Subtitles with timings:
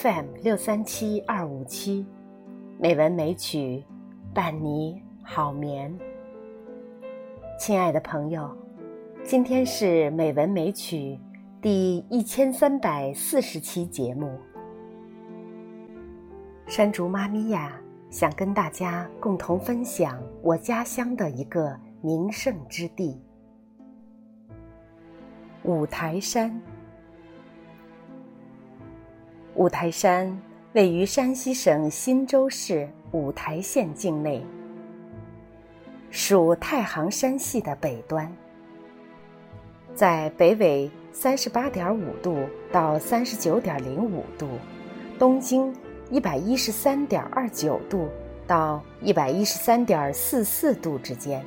[0.00, 2.06] FM 六三七二五七，
[2.78, 3.82] 美文美曲，
[4.32, 5.92] 伴你好眠。
[7.58, 8.48] 亲爱的朋友，
[9.24, 11.18] 今天是美文美曲
[11.60, 14.38] 第一千三百四十期节目。
[16.68, 23.20] 山竹妈咪呀，想跟大家共同分享我家乡的一个名胜之地——
[25.64, 26.62] 五台山。
[29.58, 30.40] 五台山
[30.74, 34.40] 位于山西省忻州市五台县境内，
[36.12, 38.32] 属太行山系的北端，
[39.96, 42.38] 在北纬三十八点五度
[42.70, 44.46] 到三十九点零五度，
[45.18, 45.74] 东经
[46.08, 48.08] 一百一十三点二九度
[48.46, 51.44] 到一百一十三点四四度之间，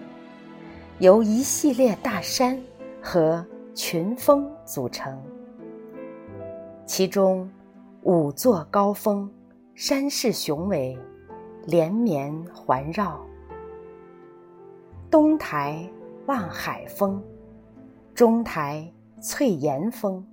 [1.00, 2.62] 由一系列大山
[3.02, 5.18] 和群峰组成，
[6.86, 7.50] 其中。
[8.04, 9.30] 五座高峰，
[9.76, 10.98] 山势雄伟，
[11.68, 13.24] 连绵环绕。
[15.12, 15.88] 东台
[16.26, 17.22] 望海峰，
[18.16, 18.92] 中台
[19.22, 20.26] 翠岩峰，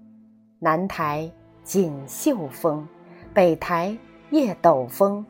[0.59, 1.31] 南台
[1.63, 2.89] 锦绣峰，
[3.35, 3.95] 北台
[4.31, 5.23] 叶斗峰，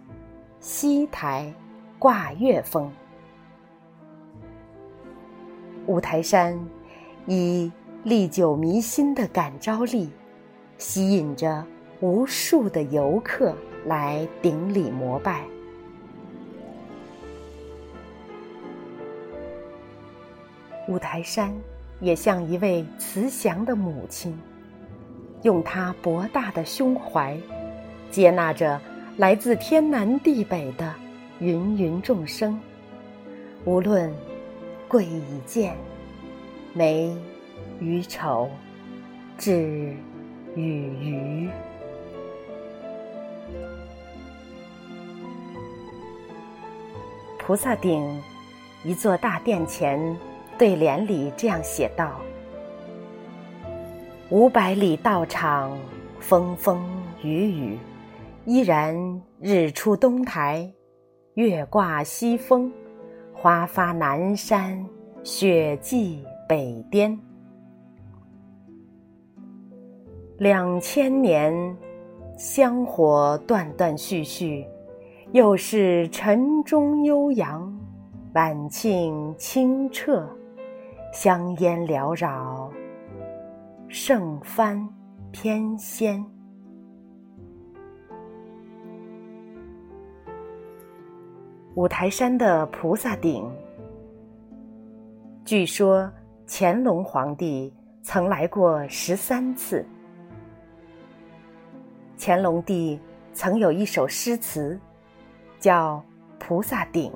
[0.60, 1.52] 西台
[1.98, 2.88] 挂月峰。
[5.86, 6.56] 五台山
[7.26, 7.72] 以
[8.04, 10.08] 历久弥新的感召力，
[10.76, 11.66] 吸引着。
[12.00, 13.52] 无数的游客
[13.84, 15.44] 来顶礼膜拜，
[20.86, 21.52] 五台山
[22.00, 24.38] 也像一位慈祥的母亲，
[25.42, 27.36] 用她博大的胸怀，
[28.12, 28.80] 接纳着
[29.16, 30.94] 来自天南地北的
[31.40, 32.60] 芸芸众生，
[33.64, 34.14] 无论
[34.86, 35.76] 贵与贱，
[36.72, 37.12] 美
[37.80, 38.48] 与丑，
[39.36, 39.92] 智
[40.54, 40.62] 与
[41.00, 41.50] 愚。
[47.48, 48.22] 菩萨顶
[48.84, 49.98] 一座大殿前
[50.58, 52.20] 对联里这样写道
[54.28, 55.74] ：“五百里道场，
[56.20, 56.86] 风风
[57.22, 57.78] 雨雨，
[58.44, 60.70] 依然日出东台，
[61.36, 62.70] 月挂西峰，
[63.32, 64.86] 花发南山，
[65.22, 67.18] 雪霁北巅。
[70.36, 71.74] 两千年，
[72.36, 74.66] 香火断断续续。”
[75.32, 77.70] 又是晨钟悠扬，
[78.32, 80.26] 晚庆清澈，
[81.12, 82.72] 香烟缭绕，
[83.88, 84.88] 圣幡
[85.30, 86.24] 翩跹。
[91.74, 93.46] 五台山的菩萨顶，
[95.44, 96.10] 据说
[96.46, 99.84] 乾隆皇帝曾来过十三次。
[102.18, 102.98] 乾隆帝
[103.34, 104.80] 曾有一首诗词。
[105.58, 106.02] 叫
[106.38, 107.12] 菩萨顶，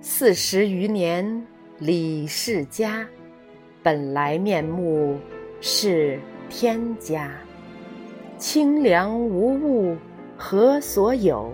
[0.00, 1.46] 四十余年
[1.78, 3.06] 李世家，
[3.82, 5.16] 本来面目
[5.60, 6.18] 是
[6.48, 7.30] 天家，
[8.36, 9.96] 清凉无物
[10.36, 11.52] 何所有？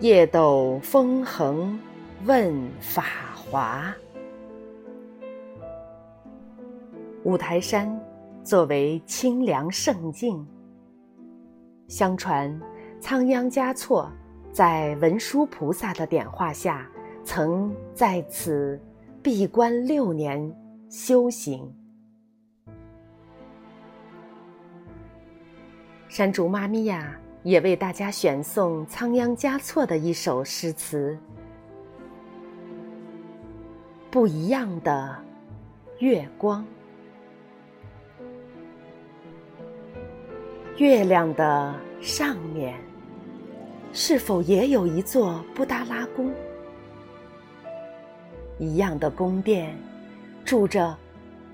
[0.00, 1.78] 夜斗风横
[2.24, 3.94] 问法华。
[7.24, 8.00] 五台山
[8.42, 10.46] 作为清凉胜境。
[11.86, 12.60] 相传，
[12.98, 14.10] 仓央嘉措
[14.50, 16.88] 在文殊菩萨的点化下，
[17.24, 18.80] 曾在此
[19.22, 20.54] 闭关六年
[20.88, 21.72] 修行。
[26.08, 31.18] 山竹妈咪呀，也为大家选送仓央嘉措的一首诗词：
[34.10, 35.16] 不一样的
[35.98, 36.64] 月光。
[40.76, 42.74] 月亮的上面，
[43.92, 46.32] 是否也有一座布达拉宫？
[48.58, 49.72] 一样的宫殿，
[50.44, 50.96] 住着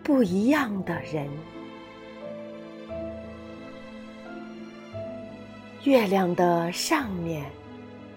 [0.03, 1.29] 不一样的人。
[5.85, 7.45] 月亮的上面，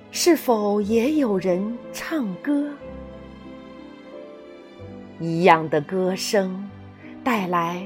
[0.09, 2.69] 是否也有人唱歌？
[5.19, 6.69] 一样的歌声，
[7.25, 7.85] 带来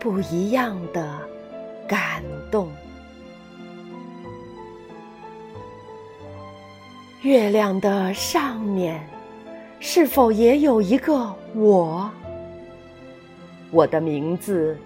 [0.00, 1.30] 不一样的。
[1.88, 2.22] 感
[7.30, 9.00] 月亮的上面，
[9.78, 12.10] 是否也有一个我？
[13.70, 14.76] 我的名字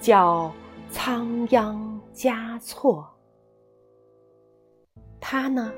[0.00, 0.52] 叫
[0.90, 3.08] 仓央嘉措。
[5.18, 5.72] 他呢？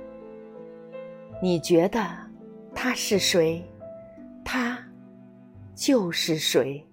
[1.40, 2.04] 你觉得
[2.74, 3.64] 他是谁？
[4.44, 4.76] 他
[5.76, 6.84] 就是谁？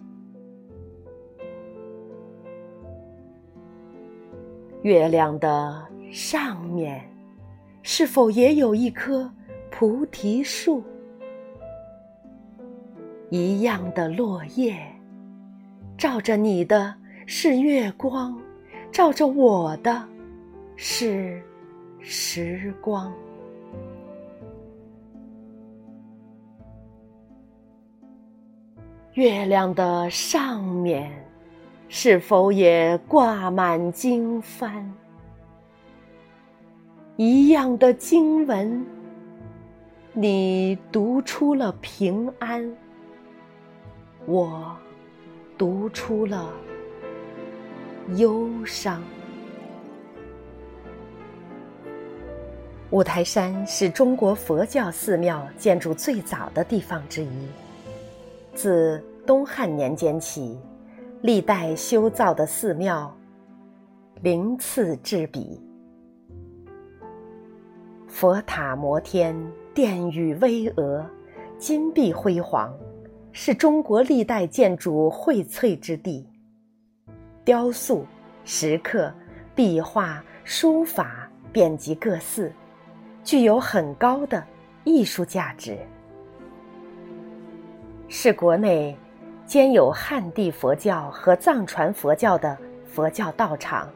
[4.83, 7.03] 月亮的上面，
[7.85, 9.30] 是否也有一棵
[9.69, 10.81] 菩提树？
[13.30, 14.77] 一样的落叶，
[15.97, 16.95] 照着你的
[17.25, 18.39] 是月光，
[18.89, 20.01] 照着我的
[20.77, 21.41] 是
[22.00, 23.13] 时光。
[29.13, 31.12] 月亮的上面，
[31.89, 34.85] 是否也挂满经幡？
[37.15, 38.83] 一样的经文，
[40.13, 42.75] 你读出了平安，
[44.25, 44.75] 我
[45.56, 46.51] 读出了
[48.15, 49.00] 忧伤。
[52.89, 57.48] 五台山是中国佛教寺庙建筑最早的地方之一。
[58.56, 60.57] 自东汉年间起，
[61.21, 63.16] 历代修造的寺庙，
[64.24, 65.62] 鳞次栉比，
[68.13, 69.36] 佛塔摩天，
[69.74, 71.04] 殿宇巍峨，
[71.57, 72.71] 金碧辉煌，
[73.31, 76.24] 是中国历代建筑荟萃之地。
[77.44, 78.06] 雕塑、
[78.45, 79.12] 石刻、
[79.56, 82.54] 壁画、书法遍及各寺，
[83.24, 84.45] 具有很高的
[84.83, 85.75] 艺术价值。
[88.07, 88.95] 是国内
[89.48, 92.56] 兼有汉地佛教和藏传佛教的
[92.86, 93.89] 佛教道场。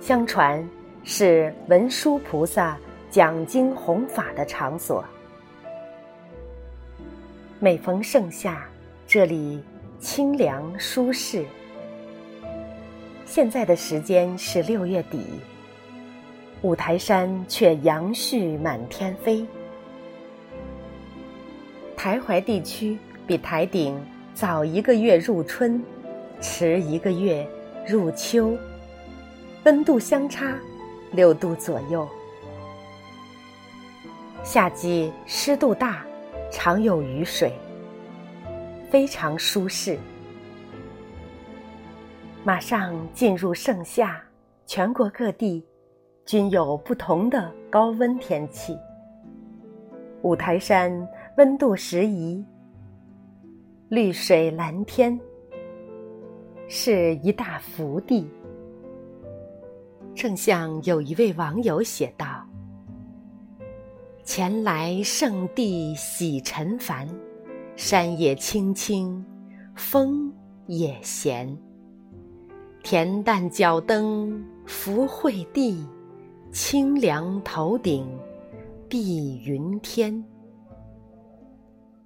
[0.00, 0.62] 相传
[1.04, 2.78] 是文殊菩萨
[3.10, 5.04] 讲经弘法的场所。
[7.58, 8.64] 每逢盛夏，
[9.06, 9.62] 这里
[9.98, 11.44] 清凉舒适。
[13.24, 15.24] 现在的时间是六月底，
[16.62, 19.44] 五台山却杨絮满天飞。
[21.96, 24.00] 台怀地区比台顶
[24.34, 25.82] 早一个月入春，
[26.40, 27.46] 迟一个月
[27.86, 28.56] 入秋，
[29.64, 30.56] 温度相差
[31.12, 32.08] 六度左右。
[34.42, 36.04] 夏季湿度大，
[36.50, 37.52] 常有雨水，
[38.90, 39.98] 非常舒适。
[42.42, 44.20] 马上进入盛夏，
[44.66, 45.64] 全国各地
[46.26, 48.76] 均有不同的高温天气。
[50.22, 51.08] 五台山。
[51.38, 52.44] 温度适宜，
[53.88, 55.18] 绿水蓝天，
[56.68, 58.28] 是一大福地。
[60.14, 62.46] 正像有一位网友写道
[64.22, 67.08] ：“前来圣地洗尘凡，
[67.76, 69.24] 山也青青，
[69.74, 70.32] 风
[70.66, 71.56] 也闲。
[72.82, 75.86] 恬淡脚蹬福慧地，
[76.52, 78.06] 清凉头顶
[78.88, 80.22] 碧云天。”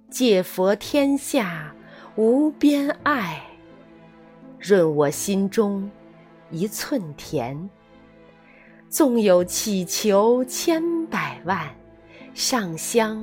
[0.09, 1.75] 借佛天下
[2.15, 3.43] 无边爱，
[4.57, 5.91] 润我心中
[6.49, 7.69] 一寸田。
[8.89, 11.67] 纵有祈求千百万，
[12.33, 13.21] 上香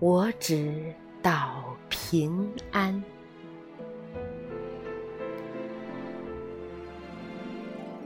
[0.00, 0.92] 我只
[1.22, 3.00] 道平安。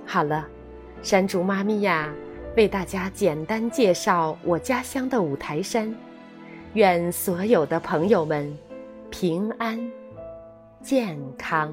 [0.04, 0.46] 好了，
[1.02, 2.12] 山竹妈咪呀，
[2.58, 5.92] 为大家简单介绍我家乡的五台山。
[6.75, 8.54] 愿所有的朋友们
[9.11, 9.90] 平安
[10.82, 11.72] 健康。